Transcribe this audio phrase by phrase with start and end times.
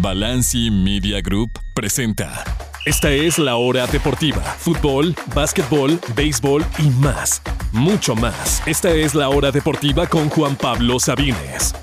[0.00, 2.44] Balanci Media Group presenta.
[2.86, 4.40] Esta es la hora deportiva.
[4.42, 7.42] Fútbol, básquetbol, béisbol y más.
[7.72, 8.62] Mucho más.
[8.66, 11.74] Esta es la hora deportiva con Juan Pablo Sabines.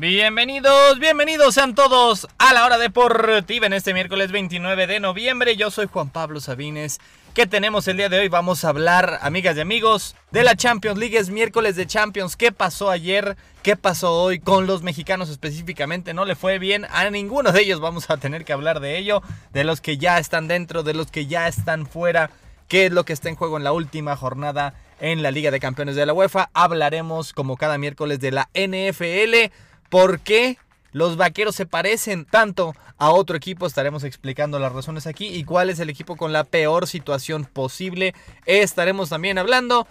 [0.00, 5.56] Bienvenidos, bienvenidos sean todos a la hora deportiva en este miércoles 29 de noviembre.
[5.56, 7.00] Yo soy Juan Pablo Sabines.
[7.34, 8.28] ¿Qué tenemos el día de hoy?
[8.28, 11.18] Vamos a hablar, amigas y amigos, de la Champions League.
[11.18, 12.36] Es miércoles de Champions.
[12.36, 13.36] ¿Qué pasó ayer?
[13.64, 16.14] ¿Qué pasó hoy con los mexicanos específicamente?
[16.14, 17.80] No le fue bien a ninguno de ellos.
[17.80, 19.20] Vamos a tener que hablar de ello.
[19.52, 22.30] De los que ya están dentro, de los que ya están fuera.
[22.68, 25.58] ¿Qué es lo que está en juego en la última jornada en la Liga de
[25.58, 26.50] Campeones de la UEFA?
[26.54, 29.50] Hablaremos como cada miércoles de la NFL
[29.88, 30.58] por qué
[30.92, 33.66] los vaqueros se parecen tanto a otro equipo.
[33.66, 38.14] Estaremos explicando las razones aquí y cuál es el equipo con la peor situación posible.
[38.46, 39.86] Estaremos también hablando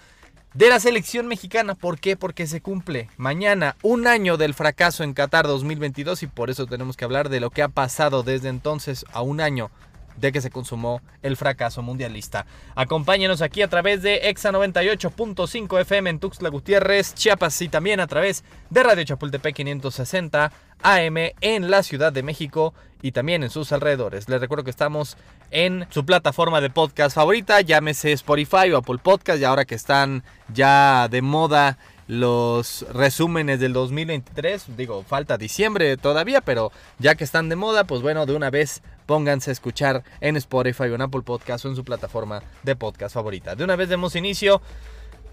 [0.54, 1.76] de la selección mexicana.
[1.76, 2.18] ¿Por qué?
[2.18, 6.98] Porque se cumple mañana un año del fracaso en Qatar 2022 y por eso tenemos
[6.98, 9.72] que hablar de lo que ha pasado desde entonces a un año
[10.18, 12.46] de que se consumó el fracaso mundialista.
[12.76, 18.08] Acompáñenos aquí a través de EXA 98.5 FM en Tuxtla Gutiérrez, Chiapas y también a
[18.08, 20.52] través de Radio Chapultepec 560
[20.84, 24.28] AM en la Ciudad de México y también en sus alrededores.
[24.30, 25.18] Les recuerdo que estamos
[25.52, 30.24] en su plataforma de podcast favorita, llámese Spotify o Apple Podcast y ahora que están
[30.54, 34.78] ya de moda los resúmenes del 2023.
[34.78, 38.82] Digo, falta diciembre todavía, pero ya que están de moda, pues bueno, de una vez
[39.08, 43.16] pónganse a escuchar en Spotify o en Apple Podcast o en su plataforma de podcast
[43.16, 43.56] favorita.
[43.56, 44.62] De una vez demos inicio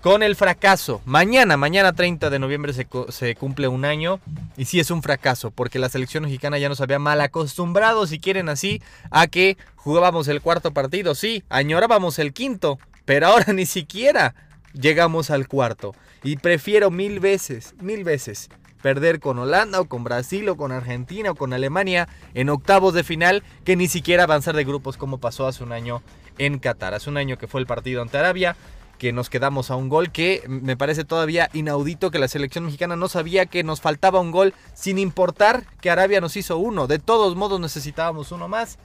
[0.01, 1.03] con el fracaso.
[1.05, 4.21] Mañana, mañana 30 de noviembre se, se, cumple un año
[4.57, 8.21] y sí es un fracaso porque la selección mexicana ya nos había mal acostumbrado, si
[8.21, 8.81] quieren así,
[9.11, 14.35] a que jugábamos el cuarto partido, sí, añorábamos el quinto, pero ahora ni siquiera
[14.73, 15.95] llegamos al cuarto.
[16.23, 18.51] Y prefiero mil veces, mil veces
[18.85, 23.03] perder con Holanda o con Brasil o con Argentina o con Alemania en octavos de
[23.03, 26.03] final que ni siquiera avanzar de grupos como pasó hace un año
[26.37, 26.93] en Qatar.
[26.93, 28.57] Hace un año que fue el partido ante Arabia
[28.99, 32.95] que nos quedamos a un gol que me parece todavía inaudito que la selección mexicana
[32.95, 36.87] no sabía que nos faltaba un gol sin importar que Arabia nos hizo uno.
[36.87, 38.77] De todos modos necesitábamos uno más.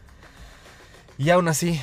[1.18, 1.81] Y aún así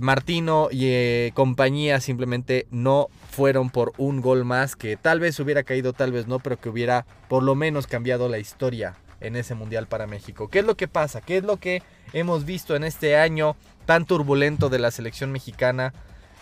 [0.00, 5.62] Martino y eh, compañía simplemente no fueron por un gol más que tal vez hubiera
[5.62, 9.54] caído, tal vez no, pero que hubiera por lo menos cambiado la historia en ese
[9.54, 10.48] mundial para México.
[10.48, 11.20] ¿Qué es lo que pasa?
[11.20, 15.92] ¿Qué es lo que hemos visto en este año tan turbulento de la selección mexicana?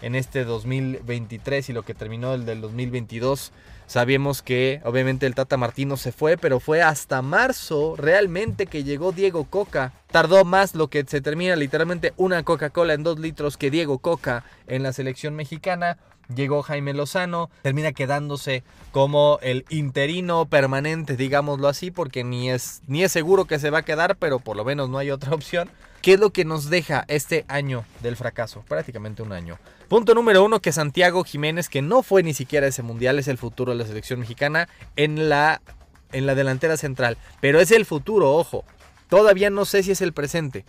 [0.03, 3.53] En este 2023 y lo que terminó el del 2022.
[3.87, 9.13] Sabemos que obviamente el Tata Martino se fue, pero fue hasta marzo realmente que llegó
[9.13, 9.93] Diego Coca.
[10.11, 14.45] Tardó más lo que se termina literalmente una Coca-Cola en dos litros que Diego Coca
[14.67, 15.99] en la selección mexicana.
[16.35, 23.03] Llegó Jaime Lozano, termina quedándose como el interino permanente, digámoslo así, porque ni es, ni
[23.03, 25.71] es seguro que se va a quedar, pero por lo menos no hay otra opción.
[26.01, 28.65] ¿Qué es lo que nos deja este año del fracaso?
[28.67, 29.59] Prácticamente un año.
[29.89, 33.39] Punto número uno, que Santiago Jiménez, que no fue ni siquiera ese mundial, es el
[33.39, 35.63] futuro de la selección mexicana en la,
[36.11, 37.19] en la delantera central.
[37.41, 38.65] Pero es el futuro, ojo.
[39.09, 40.65] Todavía no sé si es el presente,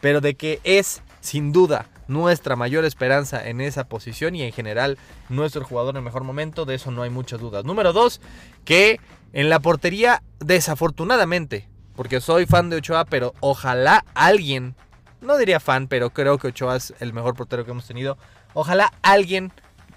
[0.00, 4.98] pero de que es sin duda nuestra mayor esperanza en esa posición y en general
[5.28, 7.64] nuestro jugador en mejor momento, de eso no hay muchas dudas.
[7.64, 8.20] Número dos,
[8.64, 8.98] que
[9.32, 14.74] en la portería, desafortunadamente, porque soy fan de Ochoa, pero ojalá alguien,
[15.20, 18.18] no diría fan, pero creo que Ochoa es el mejor portero que hemos tenido.
[18.54, 19.52] Ojalá alguien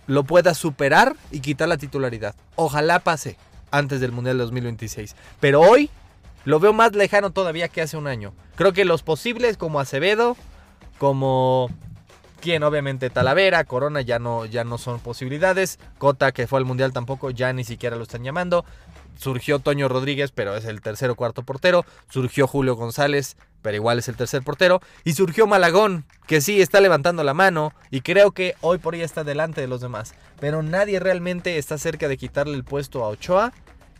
[0.08, 2.36] lo pueda superar y quitar la titularidad.
[2.56, 3.38] Ojalá pase
[3.72, 5.16] antes del Mundial 2026.
[5.40, 5.90] Pero hoy
[6.44, 8.34] lo veo más lejano todavía que hace un año.
[8.56, 10.36] Creo que los posibles como Acevedo,
[10.98, 11.70] como
[12.42, 15.80] quien obviamente Talavera, Corona ya no, ya no son posibilidades.
[15.98, 18.66] Cota, que fue al Mundial tampoco, ya ni siquiera lo están llamando.
[19.16, 21.86] Surgió Toño Rodríguez, pero es el tercer o cuarto portero.
[22.10, 24.82] Surgió Julio González, pero igual es el tercer portero.
[25.04, 29.02] Y surgió Malagón, que sí está levantando la mano y creo que hoy por hoy
[29.02, 30.16] está delante de los demás.
[30.40, 33.54] Pero nadie realmente está cerca de quitarle el puesto a Ochoa.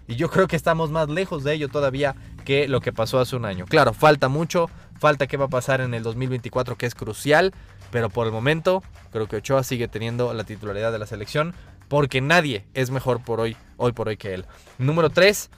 [0.08, 3.36] Y yo creo que estamos más lejos de ello todavía que lo que pasó hace
[3.36, 3.66] un año.
[3.66, 4.70] Claro, falta mucho,
[5.00, 7.54] falta qué va a pasar en el 2024 que es crucial.
[7.92, 11.54] Pero por el momento, creo que Ochoa sigue teniendo la titularidad de la selección
[11.88, 14.46] porque nadie es mejor por hoy, hoy por hoy que él.
[14.78, 15.50] Número 3,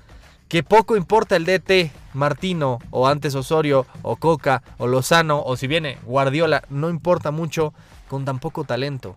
[0.47, 5.68] que poco importa el DT, Martino, o antes Osorio, o Coca, o Lozano, o si
[5.68, 7.74] viene Guardiola, no importa mucho
[8.07, 9.15] con tan poco talento.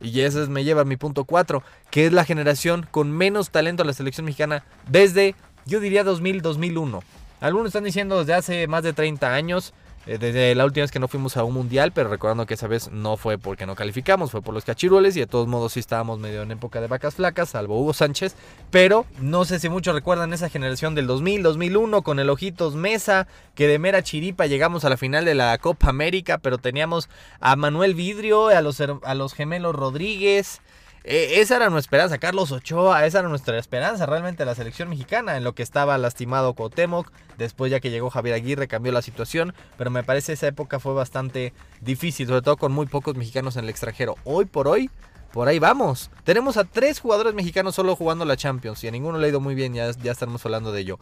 [0.00, 3.84] Y ese me lleva a mi punto 4, que es la generación con menos talento
[3.84, 7.02] a la selección mexicana desde, yo diría 2000-2001.
[7.40, 9.74] Algunos están diciendo desde hace más de 30 años.
[10.06, 12.66] Eh, desde la última vez que no fuimos a un mundial, pero recordando que esa
[12.66, 15.80] vez no fue porque no calificamos, fue por los cachirules y de todos modos sí
[15.80, 18.34] estábamos medio en época de vacas flacas, salvo Hugo Sánchez.
[18.70, 23.28] Pero no sé si muchos recuerdan esa generación del 2000, 2001 con el Ojitos Mesa,
[23.54, 27.08] que de mera chiripa llegamos a la final de la Copa América, pero teníamos
[27.40, 30.60] a Manuel Vidrio, a los, a los gemelos Rodríguez.
[31.04, 35.36] E, esa era nuestra esperanza, Carlos Ochoa, esa era nuestra esperanza realmente la selección mexicana,
[35.36, 39.52] en lo que estaba lastimado Cuauhtémoc, después ya que llegó Javier Aguirre cambió la situación,
[39.76, 43.64] pero me parece esa época fue bastante difícil, sobre todo con muy pocos mexicanos en
[43.64, 44.16] el extranjero.
[44.24, 44.90] Hoy por hoy,
[45.32, 46.10] por ahí vamos.
[46.24, 49.40] Tenemos a tres jugadores mexicanos solo jugando la Champions y a ninguno le ha ido
[49.40, 50.98] muy bien, ya, ya estamos hablando de ello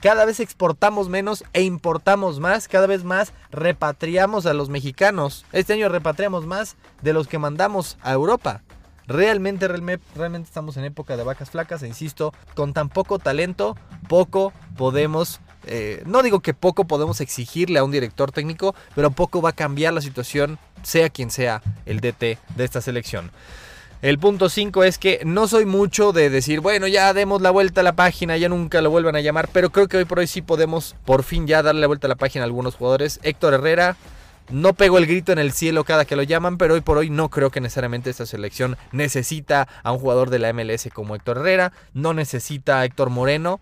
[0.00, 5.44] cada vez exportamos menos e importamos más, cada vez más repatriamos a los mexicanos.
[5.52, 8.62] Este año repatriamos más de los que mandamos a Europa.
[9.06, 13.76] Realmente, realmente, estamos en época de vacas flacas e insisto, con tan poco talento,
[14.08, 19.40] poco podemos eh, no digo que poco podemos exigirle a un director técnico, pero poco
[19.40, 23.30] va a cambiar la situación, sea quien sea el DT de esta selección.
[24.02, 27.80] El punto 5 es que no soy mucho de decir, bueno, ya demos la vuelta
[27.80, 30.26] a la página, ya nunca lo vuelvan a llamar, pero creo que hoy por hoy
[30.26, 33.18] sí podemos por fin ya darle la vuelta a la página a algunos jugadores.
[33.22, 33.96] Héctor Herrera,
[34.50, 37.10] no pego el grito en el cielo cada que lo llaman, pero hoy por hoy
[37.10, 41.38] no creo que necesariamente esta selección necesita a un jugador de la MLS como Héctor
[41.38, 43.60] Herrera, no necesita a Héctor Moreno.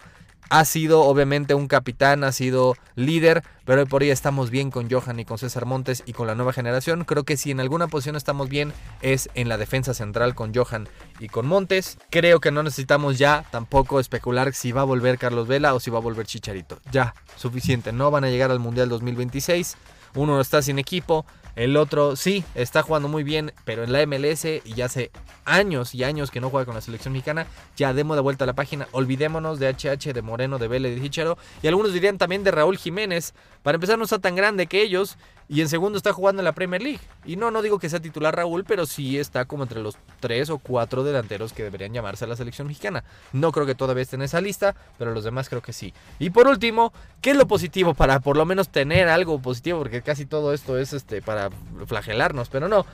[0.50, 4.90] Ha sido obviamente un capitán, ha sido líder, pero hoy por hoy estamos bien con
[4.90, 7.04] Johan y con César Montes y con la nueva generación.
[7.04, 10.88] Creo que si en alguna posición estamos bien es en la defensa central con Johan
[11.20, 11.96] y con Montes.
[12.10, 15.90] Creo que no necesitamos ya tampoco especular si va a volver Carlos Vela o si
[15.90, 16.80] va a volver Chicharito.
[16.90, 17.92] Ya, suficiente.
[17.92, 19.76] No van a llegar al Mundial 2026
[20.14, 21.24] uno está sin equipo,
[21.54, 25.10] el otro sí, está jugando muy bien, pero en la MLS y ya hace
[25.44, 27.46] años y años que no juega con la selección mexicana.
[27.76, 28.88] Ya demos de vuelta a la página.
[28.92, 31.36] Olvidémonos de HH, de Moreno, de Vélez, de Hicharo.
[31.62, 33.34] Y algunos dirían también de Raúl Jiménez.
[33.62, 35.18] Para empezar, no está tan grande que ellos.
[35.48, 37.00] Y en segundo está jugando en la Premier League.
[37.24, 40.50] Y no, no digo que sea titular Raúl, pero sí está como entre los tres
[40.50, 43.04] o cuatro delanteros que deberían llamarse a la selección mexicana.
[43.32, 45.92] No creo que todavía esté en esa lista, pero los demás creo que sí.
[46.18, 49.78] Y por último, ¿qué es lo positivo para por lo menos tener algo positivo?
[49.80, 51.50] Porque casi todo esto es este para
[51.86, 52.86] flagelarnos, pero no.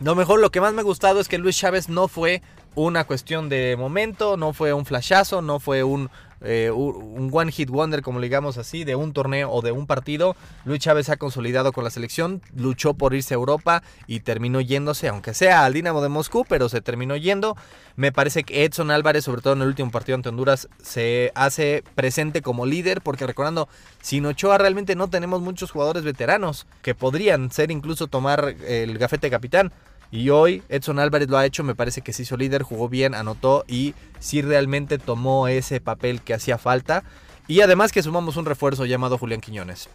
[0.00, 2.40] Lo mejor, lo que más me ha gustado es que Luis Chávez no fue
[2.76, 6.10] una cuestión de momento, no fue un flashazo, no fue un,
[6.40, 10.36] eh, un one hit wonder, como digamos así, de un torneo o de un partido.
[10.64, 15.08] Luis Chávez ha consolidado con la selección, luchó por irse a Europa y terminó yéndose,
[15.08, 17.56] aunque sea al Dinamo de Moscú, pero se terminó yendo.
[17.96, 21.82] Me parece que Edson Álvarez, sobre todo en el último partido ante Honduras, se hace
[21.94, 23.68] presente como líder, porque recordando,
[24.00, 29.30] sin Ochoa realmente no tenemos muchos jugadores veteranos que podrían ser incluso tomar el gafete
[29.30, 29.72] capitán.
[30.10, 33.14] Y hoy Edson Álvarez lo ha hecho, me parece que se hizo líder, jugó bien,
[33.14, 37.04] anotó y sí realmente tomó ese papel que hacía falta.
[37.46, 39.88] Y además que sumamos un refuerzo llamado Julián Quiñones.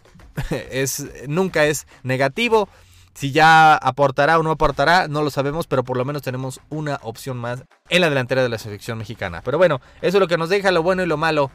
[0.71, 2.68] es, nunca es negativo.
[3.13, 7.00] Si ya aportará o no aportará, no lo sabemos, pero por lo menos tenemos una
[7.04, 9.42] opción más en la delantera de la selección mexicana.
[9.45, 11.51] Pero bueno, eso es lo que nos deja lo bueno y lo malo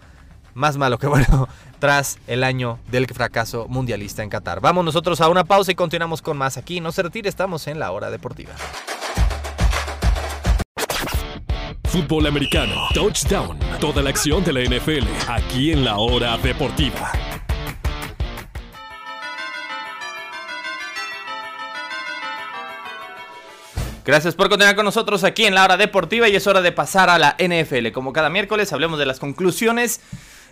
[0.55, 1.49] más malo que bueno
[1.79, 4.61] tras el año del fracaso mundialista en Qatar.
[4.61, 6.81] Vamos nosotros a una pausa y continuamos con más aquí.
[6.81, 8.53] No se retire, estamos en la hora deportiva.
[11.85, 17.13] Fútbol americano, touchdown, toda la acción de la NFL, aquí en la hora deportiva.
[24.09, 27.11] Gracias por continuar con nosotros aquí en la hora deportiva y es hora de pasar
[27.11, 27.91] a la NFL.
[27.93, 30.01] Como cada miércoles hablemos de las conclusiones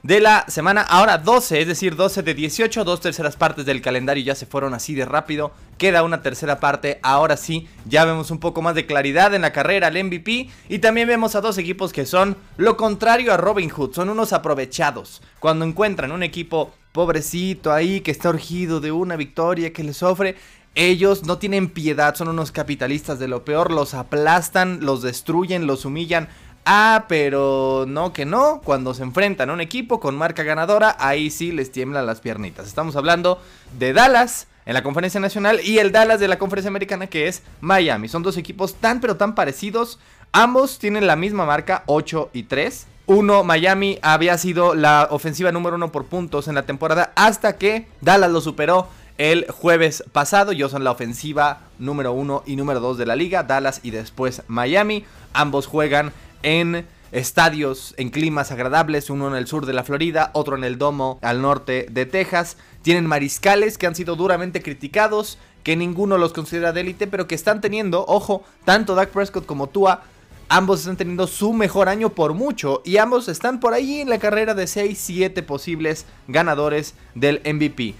[0.06, 0.82] de la semana.
[0.82, 4.72] Ahora 12, es decir, 12 de 18, dos terceras partes del calendario ya se fueron
[4.72, 8.86] así de rápido, queda una tercera parte, ahora sí, ya vemos un poco más de
[8.86, 12.77] claridad en la carrera al MVP y también vemos a dos equipos que son lo
[12.77, 18.29] contrario a Robin Hood, son unos aprovechados, cuando encuentran un equipo pobrecito ahí que está
[18.29, 20.36] urgido de una victoria que les ofre,
[20.77, 25.86] ellos no tienen piedad, son unos capitalistas de lo peor, los aplastan, los destruyen, los
[25.86, 26.29] humillan
[26.69, 28.61] Ah, pero no que no.
[28.65, 32.67] Cuando se enfrentan a un equipo con marca ganadora, ahí sí les tiemblan las piernitas.
[32.67, 33.41] Estamos hablando
[33.79, 37.44] de Dallas en la conferencia nacional y el Dallas de la conferencia americana que es
[37.61, 38.08] Miami.
[38.08, 40.01] Son dos equipos tan pero tan parecidos.
[40.32, 42.89] Ambos tienen la misma marca, 8 y 3.
[43.06, 47.87] Uno, Miami había sido la ofensiva número uno por puntos en la temporada hasta que
[48.01, 50.51] Dallas lo superó el jueves pasado.
[50.51, 54.43] Yo son la ofensiva número uno y número dos de la liga, Dallas y después
[54.49, 55.05] Miami.
[55.32, 60.56] Ambos juegan en estadios en climas agradables, uno en el sur de la Florida, otro
[60.56, 62.56] en el Domo al norte de Texas.
[62.82, 67.34] Tienen mariscales que han sido duramente criticados, que ninguno los considera de élite, pero que
[67.34, 70.02] están teniendo, ojo, tanto Dak Prescott como Tua,
[70.48, 74.19] ambos están teniendo su mejor año por mucho y ambos están por ahí en la
[74.19, 77.94] carrera de 6-7 posibles ganadores del MVP.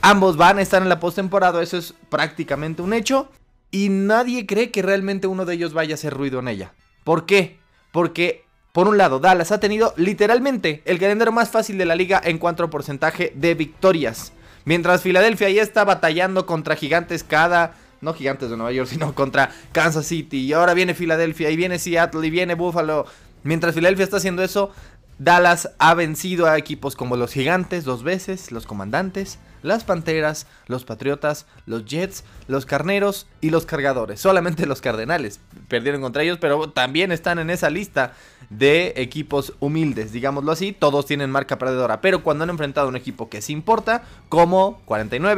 [0.00, 3.28] Ambos van a estar en la postemporada, eso es prácticamente un hecho.
[3.70, 6.74] Y nadie cree que realmente uno de ellos vaya a hacer ruido en ella.
[7.04, 7.61] ¿Por qué?
[7.92, 12.20] Porque, por un lado, Dallas ha tenido literalmente el calendario más fácil de la liga
[12.24, 14.32] en cuanto a porcentaje de victorias.
[14.64, 19.50] Mientras Filadelfia ya está batallando contra gigantes cada no gigantes de Nueva York, sino contra
[19.72, 20.38] Kansas City.
[20.38, 23.06] Y ahora viene Filadelfia, y viene Seattle, y viene Buffalo.
[23.44, 24.70] Mientras Filadelfia está haciendo eso,
[25.18, 30.84] Dallas ha vencido a equipos como los Gigantes dos veces, los Comandantes, las Panteras, los
[30.84, 34.20] Patriotas, los Jets, los Carneros y los Cargadores.
[34.20, 38.14] Solamente los Cardenales perdieron contra ellos, pero también están en esa lista
[38.50, 40.72] de equipos humildes, digámoslo así.
[40.72, 44.80] Todos tienen marca perdedora, pero cuando han enfrentado a un equipo que sí importa, como
[44.84, 45.32] 49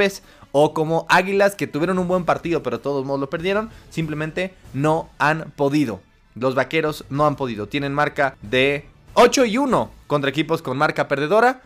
[0.52, 5.08] o como Águilas que tuvieron un buen partido, pero todos modos lo perdieron, simplemente no
[5.18, 6.00] han podido.
[6.34, 7.68] Los Vaqueros no han podido.
[7.68, 11.62] Tienen marca de 8 y 1 contra equipos con marca perdedora.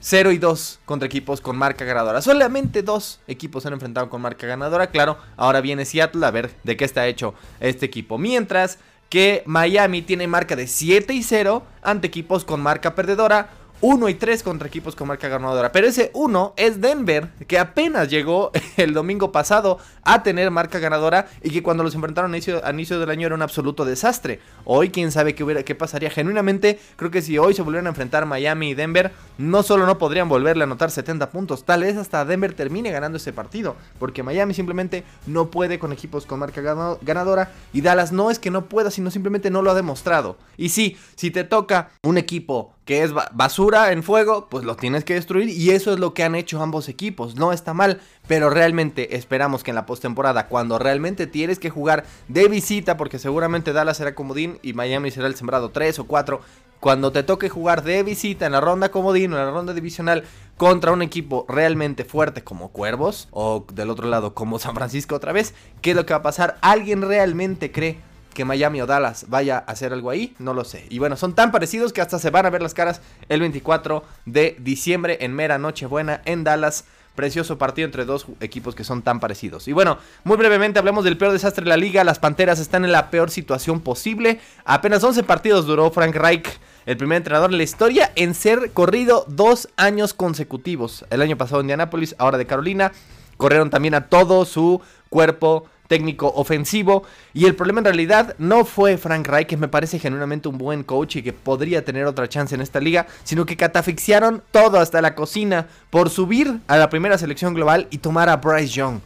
[0.00, 2.22] 0 y 2 contra equipos con marca ganadora.
[2.22, 4.88] Solamente dos equipos se han enfrentado con marca ganadora.
[4.88, 8.18] Claro, ahora viene Seattle a ver de qué está hecho este equipo.
[8.18, 13.50] Mientras que Miami tiene marca de 7 y 0 ante equipos con marca perdedora.
[13.82, 15.70] 1 y 3 contra equipos con marca ganadora.
[15.70, 21.28] Pero ese 1 es Denver, que apenas llegó el domingo pasado a tener marca ganadora
[21.42, 24.40] y que cuando los enfrentaron a inicio, inicio del año era un absoluto desastre.
[24.68, 26.10] Hoy quién sabe qué, hubiera, qué pasaría.
[26.10, 29.96] Genuinamente creo que si hoy se volvieran a enfrentar Miami y Denver, no solo no
[29.96, 33.76] podrían volverle a anotar 70 puntos, tal vez hasta Denver termine ganando ese partido.
[34.00, 36.60] Porque Miami simplemente no puede con equipos con marca
[37.00, 40.36] ganadora y Dallas no es que no pueda, sino simplemente no lo ha demostrado.
[40.56, 45.04] Y sí, si te toca un equipo que es basura en fuego, pues lo tienes
[45.04, 47.34] que destruir y eso es lo que han hecho ambos equipos.
[47.34, 52.04] No está mal, pero realmente esperamos que en la postemporada, cuando realmente tienes que jugar
[52.28, 56.40] de visita, porque seguramente Dallas será comodín y Miami será el sembrado 3 o 4,
[56.80, 60.24] cuando te toque jugar de visita en la ronda comodín o en la ronda divisional
[60.56, 65.32] contra un equipo realmente fuerte como Cuervos o del otro lado como San Francisco otra
[65.32, 66.58] vez, ¿qué es lo que va a pasar?
[66.60, 67.98] ¿Alguien realmente cree
[68.36, 70.84] que Miami o Dallas vaya a hacer algo ahí, no lo sé.
[70.90, 74.04] Y bueno, son tan parecidos que hasta se van a ver las caras el 24
[74.26, 76.84] de diciembre en mera Nochebuena en Dallas.
[77.16, 79.66] Precioso partido entre dos equipos que son tan parecidos.
[79.66, 82.04] Y bueno, muy brevemente hablemos del peor desastre de la liga.
[82.04, 84.38] Las Panteras están en la peor situación posible.
[84.64, 86.46] Apenas 11 partidos duró Frank Reich,
[86.84, 91.04] el primer entrenador en la historia, en ser corrido dos años consecutivos.
[91.10, 92.92] El año pasado en Indianapolis, ahora de Carolina.
[93.36, 97.04] Corrieron también a todo su cuerpo técnico ofensivo.
[97.34, 100.82] Y el problema en realidad no fue Frank Reich, que me parece genuinamente un buen
[100.82, 105.00] coach y que podría tener otra chance en esta liga, sino que catafixiaron todo hasta
[105.00, 109.00] la cocina por subir a la primera selección global y tomar a Bryce Young.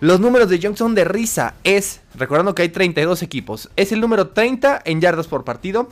[0.00, 1.54] Los números de Young son de risa.
[1.64, 5.88] Es, recordando que hay 32 equipos, es el número 30 en yardas por partido,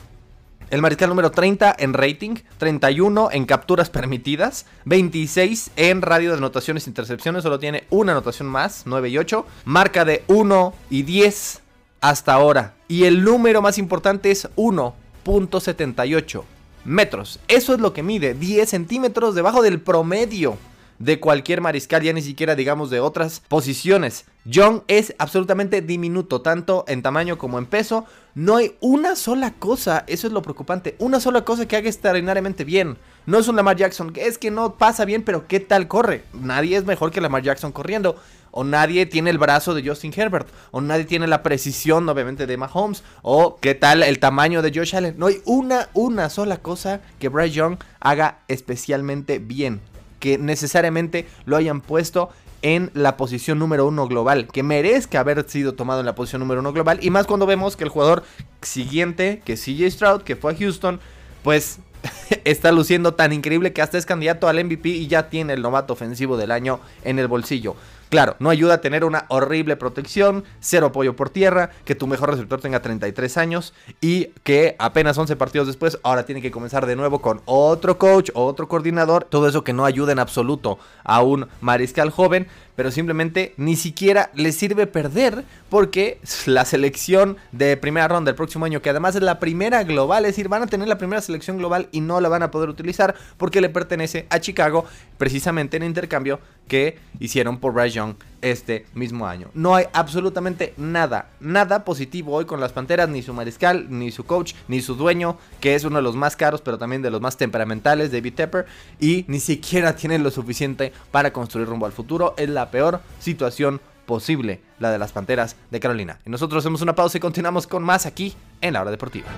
[0.73, 6.87] el mariscal número 30 en rating, 31 en capturas permitidas, 26 en radio de anotaciones
[6.87, 9.47] e intercepciones, solo tiene una anotación más, 9 y 8.
[9.67, 11.61] Marca de 1 y 10
[12.01, 12.75] hasta ahora.
[12.89, 16.43] Y el número más importante es 1.78
[16.87, 17.39] metros.
[17.49, 20.57] Eso es lo que mide, 10 centímetros debajo del promedio
[21.03, 24.25] de cualquier mariscal, ya ni siquiera digamos de otras posiciones.
[24.53, 28.05] John es absolutamente diminuto, tanto en tamaño como en peso.
[28.37, 32.63] No hay una sola cosa, eso es lo preocupante, una sola cosa que haga extraordinariamente
[32.63, 32.99] bien.
[33.27, 36.23] No es un Lamar Jackson, es que no pasa bien, pero ¿qué tal corre?
[36.33, 38.17] Nadie es mejor que Lamar Jackson corriendo.
[38.55, 40.47] O nadie tiene el brazo de Justin Herbert.
[40.73, 43.03] O nadie tiene la precisión, obviamente, de Mahomes.
[43.23, 45.15] O qué tal el tamaño de Josh Allen.
[45.17, 49.81] No hay una, una sola cosa que Bryce Young haga especialmente bien
[50.23, 52.31] que necesariamente lo hayan puesto
[52.63, 56.61] en la posición número uno global, que merezca haber sido tomado en la posición número
[56.61, 58.23] uno global, y más cuando vemos que el jugador
[58.61, 61.01] siguiente, que CJ Stroud, que fue a Houston,
[61.43, 61.81] pues
[62.45, 65.93] está luciendo tan increíble que hasta es candidato al MVP y ya tiene el novato
[65.93, 67.75] ofensivo del año en el bolsillo.
[68.13, 72.29] Claro, no ayuda a tener una horrible protección, cero apoyo por tierra, que tu mejor
[72.29, 76.95] receptor tenga 33 años y que apenas 11 partidos después ahora tiene que comenzar de
[76.95, 81.49] nuevo con otro coach, otro coordinador, todo eso que no ayuda en absoluto a un
[81.63, 88.31] mariscal joven, pero simplemente ni siquiera le sirve perder porque la selección de primera ronda
[88.31, 90.99] del próximo año, que además es la primera global, es decir, van a tener la
[90.99, 94.85] primera selección global y no la van a poder utilizar porque le pertenece a Chicago,
[95.19, 99.49] precisamente en intercambio que hicieron por Bryce Young este mismo año.
[99.55, 104.25] No hay absolutamente nada, nada positivo hoy con las Panteras, ni su mariscal, ni su
[104.25, 107.21] coach, ni su dueño, que es uno de los más caros, pero también de los
[107.21, 108.67] más temperamentales, David Tepper,
[109.01, 112.35] y ni siquiera tienen lo suficiente para construir rumbo al futuro.
[112.37, 116.19] Es la peor situación posible, la de las Panteras de Carolina.
[116.27, 119.29] Y nosotros hacemos una pausa y continuamos con más aquí en la hora deportiva.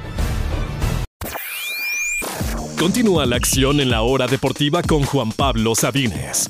[2.79, 6.49] Continúa la acción en la hora deportiva con Juan Pablo Sabines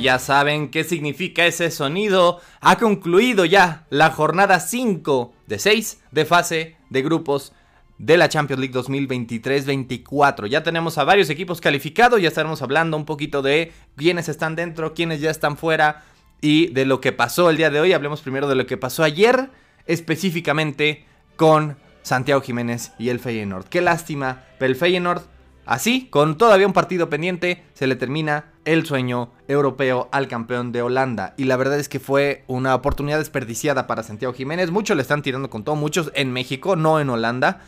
[0.00, 2.40] Ya saben qué significa ese sonido.
[2.60, 7.52] Ha concluido ya la jornada 5 de 6 de fase de grupos
[7.98, 10.46] de la Champions League 2023-24.
[10.46, 14.94] Ya tenemos a varios equipos calificados, ya estaremos hablando un poquito de quiénes están dentro,
[14.94, 16.02] quiénes ya están fuera
[16.40, 17.92] y de lo que pasó el día de hoy.
[17.92, 19.50] Hablemos primero de lo que pasó ayer,
[19.84, 21.04] específicamente
[21.36, 23.66] con Santiago Jiménez y el Feyenoord.
[23.66, 25.24] Qué lástima, pero el Feyenoord,
[25.66, 30.82] así, con todavía un partido pendiente, se le termina el sueño europeo al campeón de
[30.82, 31.34] Holanda.
[31.36, 34.70] Y la verdad es que fue una oportunidad desperdiciada para Santiago Jiménez.
[34.70, 37.60] Muchos le están tirando con todo, muchos en México, no en Holanda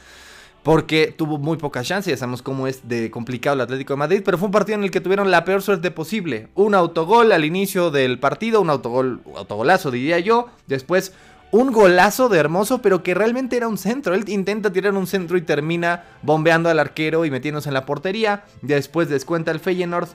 [0.63, 4.23] porque tuvo muy poca chance, ya sabemos cómo es de complicado el Atlético de Madrid,
[4.25, 6.51] pero fue un partido en el que tuvieron la peor suerte posible.
[6.55, 11.15] Un autogol al inicio del partido, un autogol, autogolazo diría yo, después
[11.51, 14.15] un golazo de Hermoso, pero que realmente era un centro.
[14.15, 18.45] Él intenta tirar un centro y termina bombeando al arquero y metiéndose en la portería.
[18.63, 20.09] Después descuenta el Feyenoord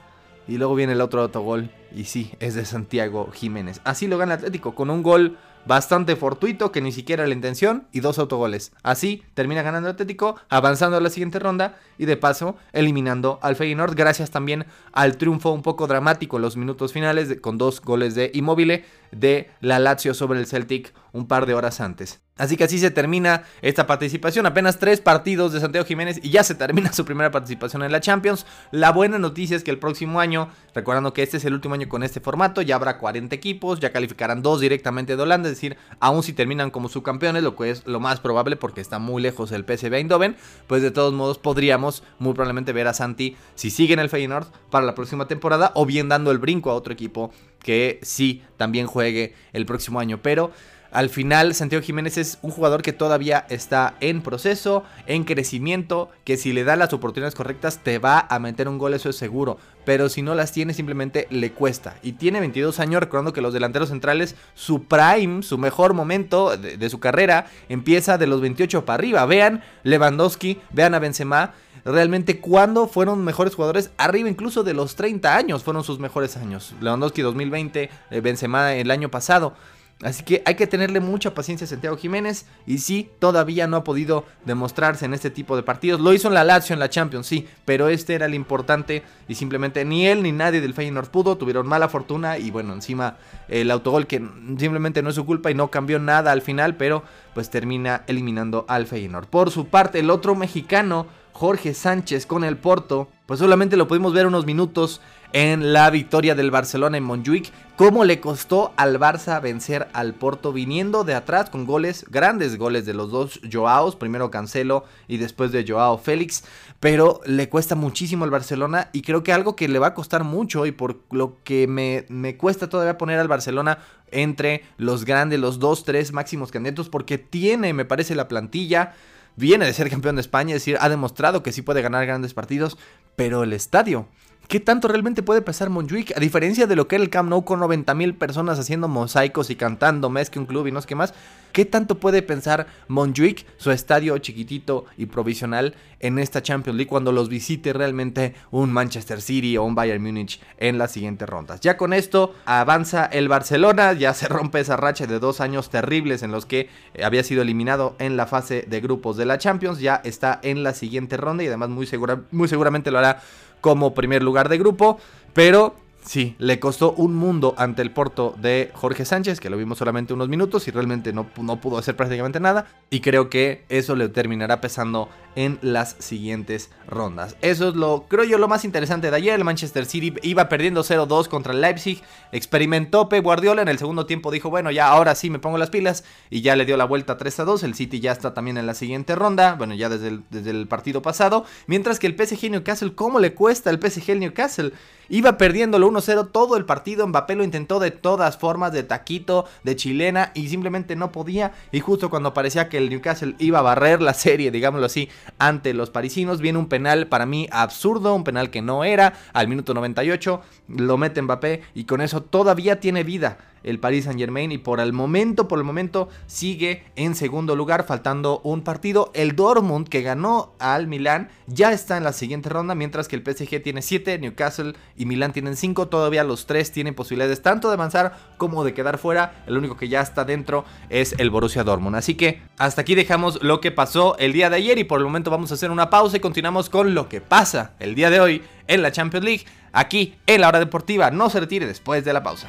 [0.48, 3.82] y luego viene el otro autogol y sí, es de Santiago Jiménez.
[3.84, 5.38] Así lo gana Atlético con un gol
[5.68, 8.72] bastante fortuito, que ni siquiera era la intención, y dos autogoles.
[8.84, 13.96] Así termina ganando Atlético, avanzando a la siguiente ronda y de paso eliminando al Feyenoord,
[13.96, 18.32] gracias también al triunfo un poco dramático en los minutos finales con dos goles de
[18.34, 22.22] Immobile de la Lazio sobre el Celtic un par de horas antes.
[22.38, 24.46] Así que así se termina esta participación.
[24.46, 28.00] Apenas tres partidos de Santiago Jiménez y ya se termina su primera participación en la
[28.00, 28.46] Champions.
[28.72, 31.90] La buena noticia es que el próximo año, recordando que este es el último año
[31.90, 35.78] con este formato, ya habrá 40 equipos, ya calificarán dos directamente de Holanda, es decir,
[36.00, 39.52] aún si terminan como subcampeones, lo que es lo más probable porque está muy lejos
[39.52, 40.36] el PSV Eindhoven,
[40.68, 44.48] pues de todos modos podríamos muy probablemente ver a Santi si sigue en el Feyenoord
[44.70, 48.88] para la próxima temporada o bien dando el brinco a otro equipo que sí también
[48.88, 50.52] juegue el próximo año, pero
[50.92, 56.38] al final, Santiago Jiménez es un jugador que todavía está en proceso, en crecimiento, que
[56.38, 59.58] si le da las oportunidades correctas te va a meter un gol, eso es seguro.
[59.86, 61.96] Pero si no las tiene, simplemente le cuesta.
[62.04, 66.90] Y tiene 22 años, recordando que los delanteros centrales, su prime, su mejor momento de,
[66.90, 69.26] su carrera, empieza de los 28 para arriba.
[69.26, 71.54] Vean Lewandowski, vean a Benzema
[71.86, 76.74] realmente cuando fueron mejores jugadores, arriba incluso de los 30 años fueron sus mejores años.
[76.82, 79.54] Lewandowski 2020, eh, Benzema el año pasado.
[80.04, 82.46] Así que hay que tenerle mucha paciencia a Santiago Jiménez.
[82.68, 86.00] Y sí, todavía no ha podido demostrarse en este tipo de partidos.
[86.00, 87.48] Lo hizo en la Lazio, en la Champions, sí.
[87.66, 89.04] Pero este era el importante.
[89.28, 91.38] Y simplemente ni él ni nadie del Feyenoord pudo.
[91.38, 92.38] Tuvieron mala fortuna.
[92.38, 94.20] Y bueno, encima el autogol que
[94.58, 96.76] simplemente no es su culpa y no cambió nada al final.
[96.76, 99.28] Pero pues termina eliminando al Feyenoord.
[99.28, 103.10] Por su parte, el otro mexicano, Jorge Sánchez con el Porto.
[103.26, 105.02] Pues solamente lo pudimos ver unos minutos
[105.34, 107.52] en la victoria del Barcelona en Montjuic.
[107.76, 112.88] Cómo le costó al Barça vencer al Porto viniendo de atrás con goles, grandes goles
[112.88, 116.44] de los dos Joaos, primero Cancelo y después de Joao Félix,
[116.80, 120.24] pero le cuesta muchísimo al Barcelona y creo que algo que le va a costar
[120.24, 123.78] mucho y por lo que me, me cuesta todavía poner al Barcelona
[124.10, 128.96] entre los grandes, los dos, tres máximos candidatos, porque tiene, me parece, la plantilla,
[129.36, 132.34] viene de ser campeón de España, es decir, ha demostrado que sí puede ganar grandes
[132.34, 132.78] partidos,
[133.16, 134.08] pero el estadio
[134.48, 136.16] ¿Qué tanto realmente puede pesar Montjuic?
[136.16, 139.58] A diferencia de lo que era el Camp Nou con 90.000 personas haciendo mosaicos y
[139.58, 141.14] cantando más que un club y no sé qué más,
[141.52, 147.12] ¿qué tanto puede pensar Montjuic, su estadio chiquitito y provisional, en esta Champions League cuando
[147.12, 151.60] los visite realmente un Manchester City o un Bayern Múnich en las siguientes rondas?
[151.60, 156.24] Ya con esto avanza el Barcelona, ya se rompe esa racha de dos años terribles
[156.24, 159.80] en los que eh, había sido eliminado en la fase de grupos de la Champions,
[159.80, 163.22] ya está en la siguiente ronda y además muy, segura, muy seguramente lo hará
[163.62, 165.00] como primer lugar de grupo,
[165.34, 169.78] pero sí, le costó un mundo ante el Porto de Jorge Sánchez, que lo vimos
[169.78, 172.68] solamente unos minutos y realmente no, no pudo hacer prácticamente nada.
[172.90, 177.38] Y creo que eso le terminará pesando en las siguientes rondas.
[177.42, 179.36] Eso es lo, creo yo, lo más interesante de ayer.
[179.36, 182.02] El Manchester City iba perdiendo 0-2 contra el Leipzig.
[182.32, 183.62] Experimentó Pep Guardiola.
[183.62, 186.04] En el segundo tiempo dijo, bueno, ya ahora sí me pongo las pilas.
[186.32, 187.64] Y ya le dio la vuelta 3-2.
[187.64, 189.54] El City ya está también en la siguiente ronda.
[189.54, 191.46] Bueno, ya desde el, desde el partido pasado.
[191.68, 194.74] Mientras que el PSG Newcastle, ¿cómo le cuesta el PSG Newcastle?
[195.10, 197.08] Iba perdiéndolo 1-0 todo el partido.
[197.08, 201.54] Mbappé lo intentó de todas formas, de taquito, de chilena, y simplemente no podía.
[201.72, 205.10] Y justo cuando parecía que el Newcastle iba a barrer la serie, digámoslo así,
[205.40, 209.14] ante los parisinos, viene un penal para mí absurdo, un penal que no era.
[209.34, 214.20] Al minuto 98 lo mete Mbappé y con eso todavía tiene vida el Paris Saint
[214.20, 219.12] Germain y por el momento, por el momento sigue en segundo lugar, faltando un partido.
[219.14, 223.24] El Dortmund que ganó al Milán ya está en la siguiente ronda, mientras que el
[223.24, 225.88] PSG tiene 7, Newcastle y Milán tienen 5.
[225.88, 229.44] Todavía los tres tienen posibilidades tanto de avanzar como de quedar fuera.
[229.48, 231.96] El único que ya está dentro es el Borussia Dortmund.
[231.96, 235.06] Así que hasta aquí dejamos lo que pasó el día de ayer y por el
[235.06, 238.20] momento vamos a hacer una pausa y continuamos con lo que pasa el día de
[238.20, 239.46] hoy en la Champions League.
[239.72, 241.12] Aquí en la hora deportiva.
[241.12, 242.48] No se retire después de la pausa.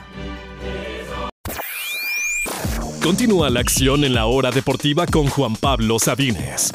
[3.03, 6.73] Continúa la acción en la hora deportiva con Juan Pablo Sabines.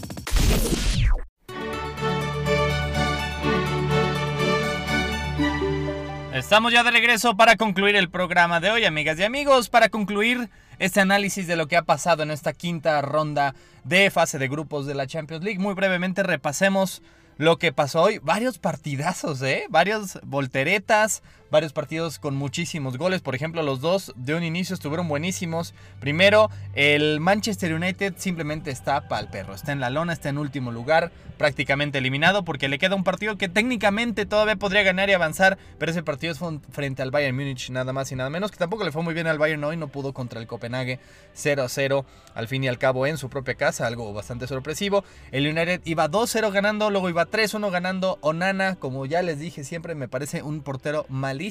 [6.34, 10.50] Estamos ya de regreso para concluir el programa de hoy, amigas y amigos, para concluir
[10.80, 14.86] este análisis de lo que ha pasado en esta quinta ronda de fase de grupos
[14.86, 15.60] de la Champions League.
[15.60, 17.02] Muy brevemente repasemos
[17.38, 18.20] lo que pasó hoy.
[18.20, 19.66] Varios partidazos, ¿eh?
[19.70, 21.22] Varias volteretas,
[21.54, 23.22] varios partidos con muchísimos goles.
[23.22, 25.76] Por ejemplo, los dos de un inicio estuvieron buenísimos.
[26.00, 29.54] Primero, el Manchester United simplemente está para el perro.
[29.54, 33.38] Está en la lona, está en último lugar, prácticamente eliminado porque le queda un partido
[33.38, 35.60] que técnicamente todavía podría ganar y avanzar.
[35.78, 38.50] Pero ese partido fue frente al Bayern Múnich, nada más y nada menos.
[38.50, 41.00] Que tampoco le fue muy bien al Bayern hoy, no pudo contra el Copenhague
[41.36, 42.04] 0 a 0.
[42.34, 45.04] Al fin y al cabo en su propia casa, algo bastante sorpresivo.
[45.32, 48.18] El United iba 2-0 ganando, luego iba 3-1 ganando.
[48.22, 51.43] Onana, como ya les dije siempre, me parece un portero malísimo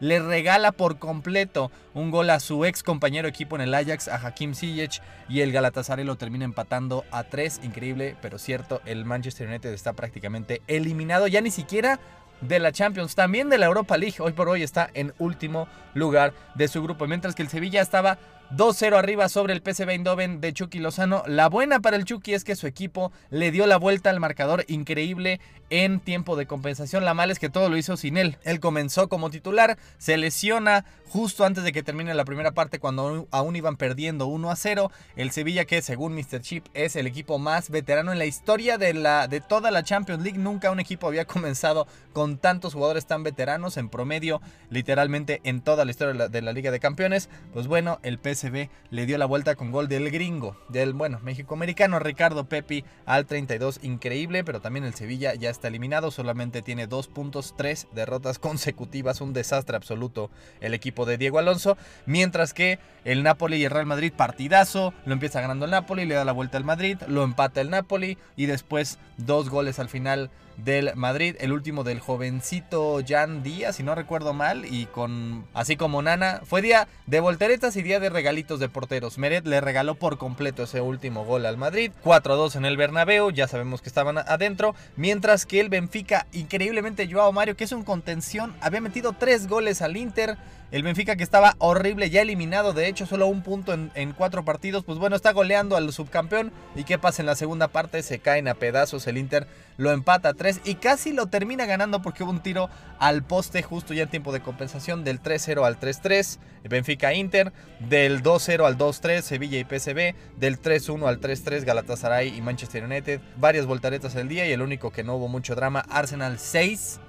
[0.00, 4.16] le regala por completo un gol a su ex compañero equipo en el Ajax, a
[4.16, 7.60] Hakim Ziyech, y el Galatasaray lo termina empatando a 3.
[7.64, 11.98] Increíble, pero cierto, el Manchester United está prácticamente eliminado, ya ni siquiera
[12.40, 14.16] de la Champions, también de la Europa League.
[14.18, 18.18] Hoy por hoy está en último lugar de su grupo, mientras que el Sevilla estaba
[18.52, 21.24] 2-0 arriba sobre el PSV Eindhoven de Chucky Lozano.
[21.26, 24.64] La buena para el Chucky es que su equipo le dio la vuelta al marcador
[24.68, 27.04] increíble en tiempo de compensación.
[27.04, 28.38] La mala es que todo lo hizo sin él.
[28.44, 33.26] Él comenzó como titular, se lesiona justo antes de que termine la primera parte cuando
[33.30, 34.90] aún iban perdiendo 1 a 0.
[35.16, 36.40] El Sevilla que según Mr.
[36.40, 40.22] Chip es el equipo más veterano en la historia de, la, de toda la Champions
[40.22, 40.38] League.
[40.38, 45.84] Nunca un equipo había comenzado con tantos jugadores tan veteranos en promedio, literalmente en toda
[45.84, 47.28] la historia de la, Liga de Campeones.
[47.52, 51.18] Pues bueno, el PSV ve le dio la vuelta con gol del gringo, del bueno,
[51.22, 53.80] México-americano Ricardo Pepi al 32.
[53.82, 59.20] Increíble, pero también el Sevilla ya está eliminado, solamente tiene dos puntos, tres derrotas consecutivas,
[59.20, 63.86] un desastre absoluto el equipo de Diego Alonso, mientras que el Napoli y el Real
[63.86, 67.60] Madrid partidazo, lo empieza ganando el Napoli, le da la vuelta al Madrid, lo empata
[67.60, 73.42] el Napoli y después dos goles al final del Madrid, el último del jovencito Jan
[73.42, 77.82] Díaz, si no recuerdo mal, y con así como Nana, fue día de volteretas y
[77.82, 79.18] día de regalitos de porteros.
[79.18, 83.48] Meret le regaló por completo ese último gol al Madrid, 4-2 en el Bernabéu, ya
[83.48, 88.54] sabemos que estaban adentro, mientras que el Benfica, increíblemente Joao Mario, que es un contención,
[88.60, 90.36] había metido tres goles al Inter,
[90.72, 94.84] el Benfica que estaba horrible, ya eliminado, de hecho solo un punto en, cuatro partidos,
[94.84, 96.52] pues bueno, está goleando al subcampeón.
[96.74, 98.02] ¿Y qué pasa en la segunda parte?
[98.02, 102.02] Se caen a pedazos, el Inter lo empata a 3 y casi lo termina ganando
[102.02, 105.78] porque hubo un tiro al poste justo ya en tiempo de compensación del 3-0 al
[105.78, 112.36] 3-3, Benfica Inter, del 2-0 al 2-3, Sevilla y PSV, del 3-1 al 3-3, Galatasaray
[112.36, 115.84] y Manchester United, varias voltaretas el día y el único que no hubo mucho drama,
[115.90, 117.00] Arsenal 6,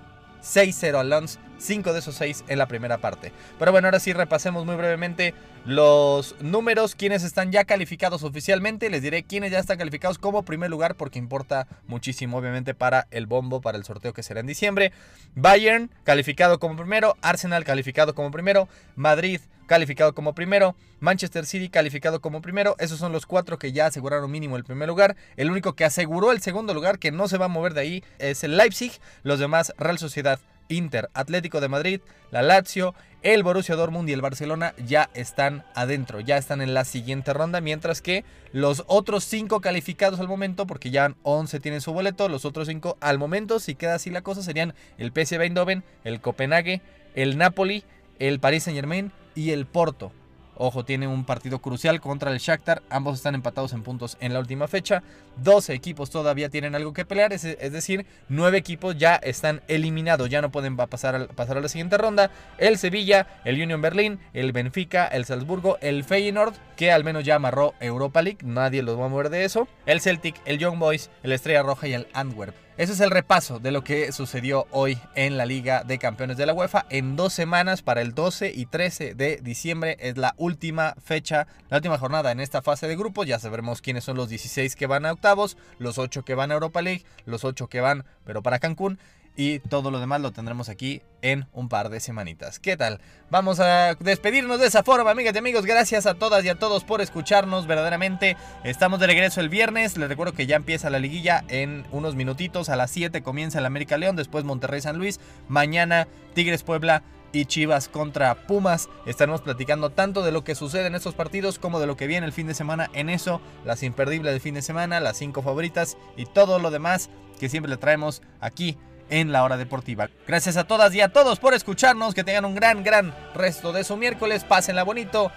[0.48, 3.32] 6-0 al Lens, 5 de esos 6 en la primera parte.
[3.60, 5.34] Pero bueno, ahora sí repasemos muy brevemente
[5.66, 8.90] los números, quienes están ya calificados oficialmente.
[8.90, 13.28] Les diré quiénes ya están calificados como primer lugar porque importa muchísimo obviamente para el
[13.28, 14.94] bombo, para el sorteo que será en diciembre.
[15.36, 22.20] Bayern calificado como primero, Arsenal calificado como primero, Madrid calificado como primero, Manchester City calificado
[22.22, 22.76] como primero.
[22.80, 25.16] Esos son los cuatro que ya aseguraron mínimo el primer lugar.
[25.36, 28.04] El único que aseguró el segundo lugar, que no se va a mover de ahí,
[28.18, 28.94] es el Leipzig.
[29.22, 32.02] Los demás, Real Sociedad, Inter, Atlético de Madrid,
[32.32, 36.86] la Lazio, el Borussia Dortmund y el Barcelona ya están adentro, ya están en la
[36.86, 41.94] siguiente ronda, mientras que los otros cinco calificados al momento, porque ya 11 tienen su
[41.94, 45.84] boleto, los otros cinco al momento, si queda así la cosa, serían el PSV Eindhoven,
[46.04, 46.82] el Copenhague,
[47.16, 47.84] el Napoli,
[48.20, 50.12] el Paris Saint Germain y el Porto.
[50.60, 52.82] Ojo, tiene un partido crucial contra el Shakhtar.
[52.90, 55.04] Ambos están empatados en puntos en la última fecha.
[55.44, 57.32] 12 equipos todavía tienen algo que pelear.
[57.32, 60.30] Es, es decir, 9 equipos ya están eliminados.
[60.30, 62.32] Ya no pueden pasar a, pasar a la siguiente ronda.
[62.58, 67.36] El Sevilla, el Union Berlin, el Benfica, el Salzburgo, el Feyenoord, que al menos ya
[67.36, 68.40] amarró Europa League.
[68.44, 69.68] Nadie los va a mover de eso.
[69.86, 72.67] El Celtic, el Young Boys, el Estrella Roja y el Antwerp.
[72.78, 76.46] Ese es el repaso de lo que sucedió hoy en la Liga de Campeones de
[76.46, 76.86] la UEFA.
[76.92, 81.78] En dos semanas, para el 12 y 13 de diciembre, es la última fecha, la
[81.78, 83.26] última jornada en esta fase de grupos.
[83.26, 86.54] Ya sabremos quiénes son los 16 que van a octavos, los 8 que van a
[86.54, 89.00] Europa League, los 8 que van, pero para Cancún.
[89.38, 92.60] Y todo lo demás lo tendremos aquí en un par de semanitas.
[92.60, 93.00] ¿Qué tal?
[93.30, 95.66] Vamos a despedirnos de esa forma, amigas y amigos.
[95.66, 98.36] Gracias a todas y a todos por escucharnos verdaderamente.
[98.64, 99.96] Estamos de regreso el viernes.
[99.96, 102.70] Les recuerdo que ya empieza la liguilla en unos minutitos.
[102.70, 105.20] A las 7 comienza el América León, después Monterrey San Luis.
[105.48, 108.90] Mañana Tigres Puebla y Chivas contra Pumas.
[109.06, 112.26] Estaremos platicando tanto de lo que sucede en estos partidos como de lo que viene
[112.26, 115.96] el fin de semana en eso, las imperdibles del fin de semana, las cinco favoritas
[116.16, 118.78] y todo lo demás que siempre le traemos aquí
[119.10, 120.10] en la hora deportiva.
[120.28, 123.84] Gracias a todas y a todos por escucharnos, que tengan un gran, gran resto de
[123.84, 125.32] su miércoles, pásenla bonito.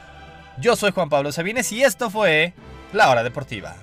[0.59, 2.55] Yo soy Juan Pablo Sabines y esto fue
[2.93, 3.75] La Hora Deportiva.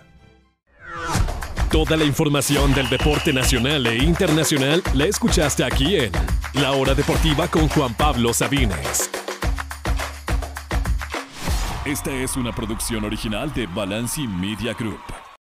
[1.72, 6.12] Toda la información del deporte nacional e internacional la escuchaste aquí en
[6.54, 9.10] La Hora Deportiva con Juan Pablo Sabines.
[11.84, 15.27] Esta es una producción original de Balanci Media Group.